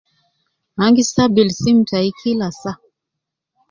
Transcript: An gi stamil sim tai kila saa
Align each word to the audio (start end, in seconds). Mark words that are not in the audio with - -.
An 0.83 0.91
gi 0.95 1.03
stamil 1.09 1.49
sim 1.61 1.77
tai 1.89 2.09
kila 2.19 2.47
saa 2.61 2.77